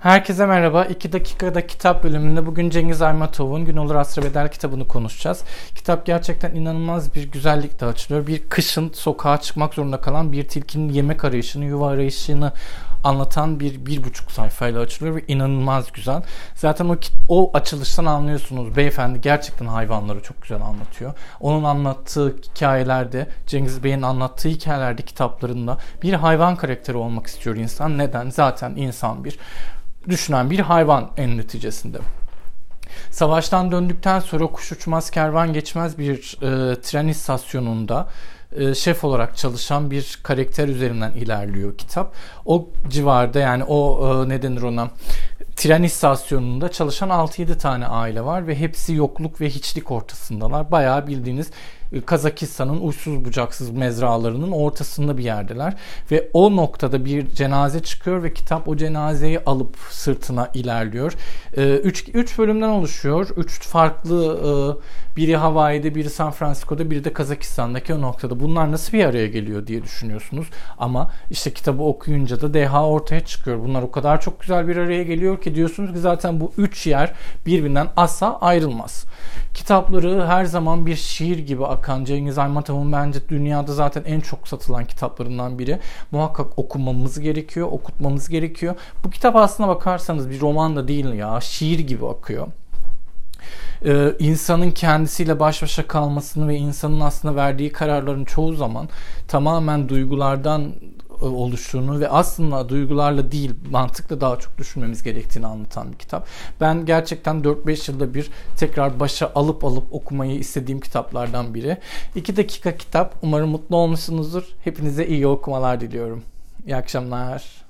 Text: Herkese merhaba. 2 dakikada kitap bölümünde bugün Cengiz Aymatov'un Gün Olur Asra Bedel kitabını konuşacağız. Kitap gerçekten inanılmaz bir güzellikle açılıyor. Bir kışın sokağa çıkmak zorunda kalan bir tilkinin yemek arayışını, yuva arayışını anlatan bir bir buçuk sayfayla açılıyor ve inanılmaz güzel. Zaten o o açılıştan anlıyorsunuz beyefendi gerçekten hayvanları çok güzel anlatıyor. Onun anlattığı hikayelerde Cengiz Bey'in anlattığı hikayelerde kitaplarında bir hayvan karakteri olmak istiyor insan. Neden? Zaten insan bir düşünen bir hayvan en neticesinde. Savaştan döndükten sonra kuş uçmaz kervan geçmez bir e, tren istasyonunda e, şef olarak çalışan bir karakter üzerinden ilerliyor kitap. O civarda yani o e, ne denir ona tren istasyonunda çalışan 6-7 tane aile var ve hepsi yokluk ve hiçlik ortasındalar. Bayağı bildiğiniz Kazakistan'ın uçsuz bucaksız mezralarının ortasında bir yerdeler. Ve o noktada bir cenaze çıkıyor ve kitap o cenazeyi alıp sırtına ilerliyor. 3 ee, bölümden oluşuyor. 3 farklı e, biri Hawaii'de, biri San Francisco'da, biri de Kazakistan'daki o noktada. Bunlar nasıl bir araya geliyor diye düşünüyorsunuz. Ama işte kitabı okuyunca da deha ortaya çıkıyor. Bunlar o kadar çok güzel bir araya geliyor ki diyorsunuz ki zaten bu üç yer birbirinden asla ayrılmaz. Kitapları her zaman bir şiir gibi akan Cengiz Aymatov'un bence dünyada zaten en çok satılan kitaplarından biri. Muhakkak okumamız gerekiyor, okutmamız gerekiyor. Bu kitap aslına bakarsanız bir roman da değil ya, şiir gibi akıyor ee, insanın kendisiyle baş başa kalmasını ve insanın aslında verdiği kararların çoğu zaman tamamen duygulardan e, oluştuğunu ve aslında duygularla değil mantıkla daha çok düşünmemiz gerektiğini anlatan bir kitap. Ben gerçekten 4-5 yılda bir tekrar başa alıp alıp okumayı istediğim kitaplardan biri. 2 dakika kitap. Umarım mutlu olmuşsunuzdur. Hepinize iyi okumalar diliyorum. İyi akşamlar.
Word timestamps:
Herkese 0.00 0.46
merhaba. 0.46 0.84
2 0.84 1.12
dakikada 1.12 1.66
kitap 1.66 2.04
bölümünde 2.04 2.46
bugün 2.46 2.70
Cengiz 2.70 3.02
Aymatov'un 3.02 3.64
Gün 3.64 3.76
Olur 3.76 3.94
Asra 3.94 4.22
Bedel 4.22 4.50
kitabını 4.50 4.88
konuşacağız. 4.88 5.44
Kitap 5.74 6.06
gerçekten 6.06 6.54
inanılmaz 6.54 7.14
bir 7.14 7.30
güzellikle 7.30 7.86
açılıyor. 7.86 8.26
Bir 8.26 8.48
kışın 8.48 8.92
sokağa 8.94 9.40
çıkmak 9.40 9.74
zorunda 9.74 10.00
kalan 10.00 10.32
bir 10.32 10.48
tilkinin 10.48 10.92
yemek 10.92 11.24
arayışını, 11.24 11.64
yuva 11.64 11.90
arayışını 11.90 12.52
anlatan 13.04 13.60
bir 13.60 13.86
bir 13.86 14.04
buçuk 14.04 14.30
sayfayla 14.30 14.80
açılıyor 14.80 15.16
ve 15.16 15.24
inanılmaz 15.28 15.92
güzel. 15.92 16.22
Zaten 16.54 16.88
o 16.88 16.96
o 17.28 17.50
açılıştan 17.54 18.04
anlıyorsunuz 18.04 18.76
beyefendi 18.76 19.20
gerçekten 19.20 19.66
hayvanları 19.66 20.22
çok 20.22 20.42
güzel 20.42 20.62
anlatıyor. 20.62 21.14
Onun 21.40 21.64
anlattığı 21.64 22.36
hikayelerde 22.36 23.28
Cengiz 23.46 23.84
Bey'in 23.84 24.02
anlattığı 24.02 24.48
hikayelerde 24.48 25.02
kitaplarında 25.02 25.78
bir 26.02 26.12
hayvan 26.12 26.56
karakteri 26.56 26.96
olmak 26.96 27.26
istiyor 27.26 27.56
insan. 27.56 27.98
Neden? 27.98 28.30
Zaten 28.30 28.70
insan 28.76 29.24
bir 29.24 29.38
düşünen 30.08 30.50
bir 30.50 30.58
hayvan 30.58 31.10
en 31.16 31.38
neticesinde. 31.38 31.98
Savaştan 33.10 33.72
döndükten 33.72 34.20
sonra 34.20 34.46
kuş 34.46 34.72
uçmaz 34.72 35.10
kervan 35.10 35.52
geçmez 35.52 35.98
bir 35.98 36.36
e, 36.42 36.80
tren 36.80 37.08
istasyonunda 37.08 38.08
e, 38.56 38.74
şef 38.74 39.04
olarak 39.04 39.36
çalışan 39.36 39.90
bir 39.90 40.18
karakter 40.22 40.68
üzerinden 40.68 41.12
ilerliyor 41.12 41.78
kitap. 41.78 42.14
O 42.46 42.68
civarda 42.88 43.38
yani 43.38 43.64
o 43.64 44.08
e, 44.24 44.28
ne 44.28 44.42
denir 44.42 44.62
ona 44.62 44.90
tren 45.60 45.82
istasyonunda 45.82 46.72
çalışan 46.72 47.08
6-7 47.08 47.58
tane 47.58 47.86
aile 47.86 48.24
var 48.24 48.46
ve 48.46 48.56
hepsi 48.56 48.94
yokluk 48.94 49.40
ve 49.40 49.50
hiçlik 49.50 49.90
ortasındalar. 49.90 50.70
Bayağı 50.70 51.06
bildiğiniz 51.06 51.50
Kazakistan'ın 52.06 52.80
uçsuz 52.86 53.24
bucaksız 53.24 53.70
mezralarının 53.70 54.52
ortasında 54.52 55.18
bir 55.18 55.24
yerdeler. 55.24 55.74
Ve 56.10 56.30
o 56.32 56.56
noktada 56.56 57.04
bir 57.04 57.26
cenaze 57.26 57.82
çıkıyor 57.82 58.22
ve 58.22 58.34
kitap 58.34 58.68
o 58.68 58.76
cenazeyi 58.76 59.40
alıp 59.40 59.76
sırtına 59.90 60.50
ilerliyor. 60.54 61.12
3 61.56 62.08
ee, 62.08 62.38
bölümden 62.38 62.68
oluşuyor. 62.68 63.28
3 63.36 63.60
farklı 63.60 64.38
e, 65.14 65.16
biri 65.16 65.36
Hawaii'de, 65.36 65.94
biri 65.94 66.10
San 66.10 66.30
Francisco'da, 66.30 66.90
biri 66.90 67.04
de 67.04 67.12
Kazakistan'daki 67.12 67.94
o 67.94 68.00
noktada. 68.00 68.40
Bunlar 68.40 68.72
nasıl 68.72 68.92
bir 68.92 69.04
araya 69.04 69.26
geliyor 69.26 69.66
diye 69.66 69.82
düşünüyorsunuz. 69.82 70.46
Ama 70.78 71.12
işte 71.30 71.50
kitabı 71.52 71.82
okuyunca 71.82 72.40
da 72.40 72.54
deha 72.54 72.86
ortaya 72.86 73.20
çıkıyor. 73.20 73.58
Bunlar 73.58 73.82
o 73.82 73.90
kadar 73.90 74.20
çok 74.20 74.40
güzel 74.40 74.68
bir 74.68 74.76
araya 74.76 75.02
geliyor 75.02 75.40
ki 75.40 75.49
diyorsunuz 75.54 75.92
ki 75.92 75.98
zaten 75.98 76.40
bu 76.40 76.52
üç 76.58 76.86
yer 76.86 77.12
birbirinden 77.46 77.88
asla 77.96 78.38
ayrılmaz. 78.40 79.04
Kitapları 79.54 80.26
her 80.26 80.44
zaman 80.44 80.86
bir 80.86 80.96
şiir 80.96 81.38
gibi 81.38 81.66
akan 81.66 82.04
Cengiz 82.04 82.38
Aymatov'un 82.38 82.92
bence 82.92 83.28
dünyada 83.28 83.72
zaten 83.72 84.02
en 84.06 84.20
çok 84.20 84.48
satılan 84.48 84.84
kitaplarından 84.84 85.58
biri. 85.58 85.78
Muhakkak 86.10 86.58
okumamız 86.58 87.20
gerekiyor, 87.20 87.68
okutmamız 87.70 88.28
gerekiyor. 88.28 88.74
Bu 89.04 89.10
kitap 89.10 89.36
aslına 89.36 89.68
bakarsanız 89.68 90.30
bir 90.30 90.40
roman 90.40 90.76
da 90.76 90.88
değil 90.88 91.12
ya, 91.12 91.40
şiir 91.40 91.78
gibi 91.78 92.06
akıyor 92.06 92.46
ee, 93.84 94.14
insanın 94.18 94.70
kendisiyle 94.70 95.40
baş 95.40 95.62
başa 95.62 95.86
kalmasını 95.86 96.48
ve 96.48 96.56
insanın 96.56 97.00
aslında 97.00 97.36
verdiği 97.36 97.72
kararların 97.72 98.24
çoğu 98.24 98.54
zaman 98.54 98.88
tamamen 99.28 99.88
duygulardan 99.88 100.62
e, 100.62 100.72
oluştuğunu 101.26 102.00
ve 102.00 102.08
aslında 102.08 102.68
duygularla 102.68 103.32
değil 103.32 103.54
mantıkla 103.70 104.20
daha 104.20 104.38
çok 104.38 104.58
düşünmemiz 104.58 105.02
gerektiğini 105.02 105.46
anlatan 105.46 105.92
bir 105.92 105.98
kitap. 105.98 106.26
Ben 106.60 106.86
gerçekten 106.86 107.36
4-5 107.36 107.90
yılda 107.90 108.14
bir 108.14 108.30
tekrar 108.56 109.00
başa 109.00 109.32
alıp 109.34 109.64
alıp 109.64 109.94
okumayı 109.94 110.38
istediğim 110.38 110.80
kitaplardan 110.80 111.54
biri. 111.54 111.76
2 112.14 112.36
dakika 112.36 112.76
kitap. 112.76 113.14
Umarım 113.22 113.50
mutlu 113.50 113.76
olmuşsunuzdur. 113.76 114.44
Hepinize 114.64 115.06
iyi 115.06 115.26
okumalar 115.26 115.80
diliyorum. 115.80 116.22
İyi 116.66 116.76
akşamlar. 116.76 117.69